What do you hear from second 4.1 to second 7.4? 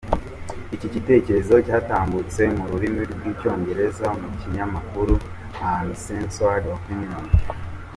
mu kinyamakuru Uncensored Opinion.